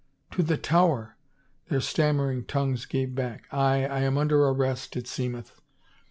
[0.31, 1.15] "To the Tower?"
[1.69, 5.61] their stammering tongues gave back." Aye, I am under arrest, it seemeth.